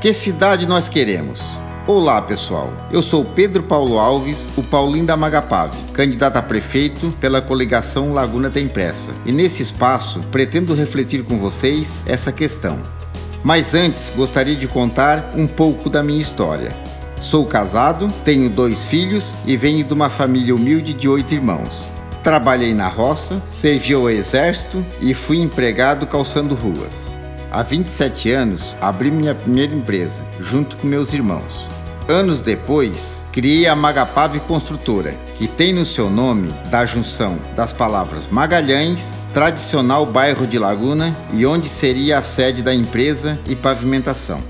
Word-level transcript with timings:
Que 0.00 0.14
cidade 0.14 0.66
nós 0.66 0.88
queremos? 0.88 1.58
Olá 1.86 2.22
pessoal, 2.22 2.72
eu 2.90 3.02
sou 3.02 3.22
Pedro 3.22 3.62
Paulo 3.62 3.98
Alves, 3.98 4.50
o 4.56 4.62
Paulinho 4.62 5.04
da 5.04 5.14
Magapave, 5.14 5.76
candidato 5.92 6.38
a 6.38 6.42
prefeito 6.42 7.14
pela 7.20 7.42
coligação 7.42 8.10
Laguna 8.10 8.48
da 8.48 8.58
Impressa. 8.58 9.12
E 9.26 9.32
nesse 9.32 9.60
espaço 9.60 10.20
pretendo 10.30 10.72
refletir 10.72 11.22
com 11.22 11.36
vocês 11.36 12.00
essa 12.06 12.32
questão. 12.32 12.78
Mas 13.44 13.74
antes 13.74 14.10
gostaria 14.16 14.56
de 14.56 14.66
contar 14.66 15.34
um 15.36 15.46
pouco 15.46 15.90
da 15.90 16.02
minha 16.02 16.22
história. 16.22 16.74
Sou 17.20 17.44
casado, 17.44 18.08
tenho 18.24 18.48
dois 18.48 18.86
filhos 18.86 19.34
e 19.44 19.54
venho 19.54 19.84
de 19.84 19.92
uma 19.92 20.08
família 20.08 20.54
humilde 20.54 20.94
de 20.94 21.10
oito 21.10 21.34
irmãos. 21.34 21.86
Trabalhei 22.22 22.72
na 22.72 22.88
roça, 22.88 23.42
servi 23.44 23.92
ao 23.92 24.08
exército 24.08 24.82
e 24.98 25.12
fui 25.12 25.36
empregado 25.36 26.06
calçando 26.06 26.54
ruas. 26.54 27.19
Há 27.52 27.64
27 27.64 28.30
anos, 28.30 28.76
abri 28.80 29.10
minha 29.10 29.34
primeira 29.34 29.74
empresa, 29.74 30.24
junto 30.38 30.76
com 30.76 30.86
meus 30.86 31.12
irmãos. 31.12 31.68
Anos 32.08 32.40
depois, 32.40 33.26
criei 33.32 33.66
a 33.66 33.74
Magapave 33.74 34.38
Construtora, 34.38 35.16
que 35.34 35.48
tem 35.48 35.72
no 35.72 35.84
seu 35.84 36.08
nome 36.08 36.52
da 36.70 36.86
junção 36.86 37.40
das 37.56 37.72
palavras 37.72 38.28
Magalhães, 38.28 39.18
tradicional 39.34 40.06
bairro 40.06 40.46
de 40.46 40.60
Laguna 40.60 41.16
e 41.32 41.44
onde 41.44 41.68
seria 41.68 42.18
a 42.18 42.22
sede 42.22 42.62
da 42.62 42.72
empresa 42.72 43.36
e 43.46 43.56
pavimentação. 43.56 44.40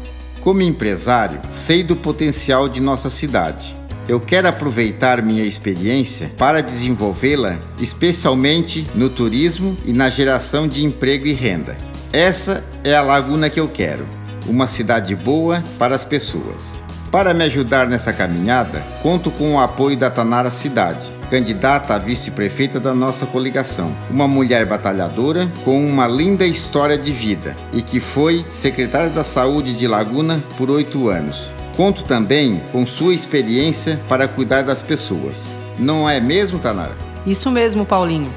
Como 0.43 0.61
empresário, 0.61 1.41
sei 1.49 1.83
do 1.83 1.97
potencial 1.97 2.69
de 2.69 2.81
nossa 2.81 3.09
cidade 3.09 3.80
eu 4.11 4.19
quero 4.19 4.49
aproveitar 4.49 5.23
minha 5.23 5.45
experiência 5.45 6.33
para 6.37 6.61
desenvolvê-la, 6.61 7.61
especialmente 7.79 8.85
no 8.93 9.09
turismo 9.09 9.77
e 9.85 9.93
na 9.93 10.09
geração 10.09 10.67
de 10.67 10.85
emprego 10.85 11.29
e 11.29 11.33
renda. 11.33 11.77
Essa 12.13 12.65
é 12.83 12.93
a 12.93 13.03
laguna 13.03 13.49
que 13.49 13.61
eu 13.61 13.69
quero, 13.69 14.09
uma 14.49 14.67
cidade 14.67 15.15
boa 15.15 15.63
para 15.79 15.95
as 15.95 16.05
pessoas. 16.05 16.83
Para 17.09 17.33
me 17.33 17.45
ajudar 17.45 17.87
nessa 17.87 18.13
caminhada, 18.13 18.81
conto 19.01 19.31
com 19.31 19.55
o 19.55 19.61
apoio 19.61 19.97
da 19.97 20.11
Tanara 20.11 20.51
Cidade, 20.51 21.09
candidata 21.31 21.95
a 21.95 21.99
vice-prefeita 21.99 22.81
da 22.81 22.93
nossa 22.93 23.27
coligação. 23.27 23.97
Uma 24.11 24.27
mulher 24.27 24.67
batalhadora 24.67 25.49
com 25.65 25.87
uma 25.87 26.09
linda 26.09 26.45
história 26.45 26.99
de 26.99 27.13
vida 27.13 27.55
e 27.73 27.81
que 27.81 28.01
foi 28.01 28.45
secretária 28.51 29.09
da 29.09 29.23
Saúde 29.23 29.73
de 29.73 29.87
Laguna 29.87 30.43
por 30.59 30.69
oito 30.69 31.09
anos. 31.09 31.60
Conto 31.77 32.05
também 32.05 32.63
com 32.73 32.87
sua 32.87 33.15
experiência 33.15 34.01
para 34.09 34.29
cuidar 34.29 34.63
das 34.63 34.83
pessoas. 34.83 35.49
Não 35.79 36.09
é 36.09 36.21
mesmo, 36.21 36.59
Tanara? 36.59 36.97
Isso 37.27 37.51
mesmo, 37.51 37.87
Paulinho. 37.87 38.33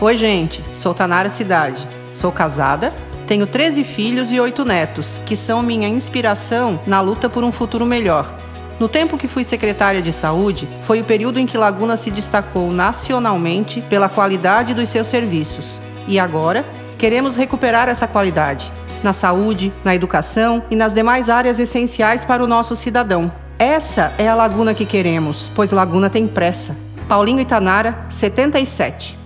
Oi, 0.00 0.16
gente. 0.16 0.62
Sou 0.74 0.94
Tanara 0.94 1.30
Cidade. 1.30 1.86
Sou 2.10 2.32
casada, 2.32 2.92
tenho 3.26 3.46
13 3.46 3.84
filhos 3.84 4.32
e 4.32 4.40
8 4.40 4.64
netos, 4.64 5.20
que 5.26 5.36
são 5.36 5.62
minha 5.62 5.86
inspiração 5.86 6.80
na 6.86 7.00
luta 7.00 7.28
por 7.28 7.44
um 7.44 7.52
futuro 7.52 7.84
melhor. 7.84 8.34
No 8.80 8.88
tempo 8.88 9.18
que 9.18 9.28
fui 9.28 9.44
secretária 9.44 10.00
de 10.00 10.12
saúde, 10.12 10.68
foi 10.82 11.00
o 11.00 11.04
período 11.04 11.38
em 11.38 11.46
que 11.46 11.58
Laguna 11.58 11.96
se 11.96 12.10
destacou 12.10 12.72
nacionalmente 12.72 13.82
pela 13.82 14.08
qualidade 14.08 14.72
dos 14.72 14.88
seus 14.88 15.08
serviços. 15.08 15.80
E 16.06 16.18
agora, 16.18 16.64
queremos 16.96 17.36
recuperar 17.36 17.88
essa 17.88 18.08
qualidade 18.08 18.72
na 19.02 19.12
saúde, 19.12 19.72
na 19.84 19.94
educação 19.94 20.62
e 20.70 20.76
nas 20.76 20.94
demais 20.94 21.30
áreas 21.30 21.58
essenciais 21.58 22.24
para 22.24 22.42
o 22.42 22.46
nosso 22.46 22.74
cidadão. 22.74 23.30
Essa 23.58 24.12
é 24.18 24.28
a 24.28 24.34
Laguna 24.34 24.74
que 24.74 24.86
queremos, 24.86 25.50
pois 25.54 25.72
Laguna 25.72 26.08
tem 26.08 26.26
pressa. 26.26 26.76
Paulinho 27.08 27.40
Itanara, 27.40 28.06
77. 28.08 29.18